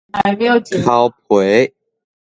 [0.09, 1.73] 剾皮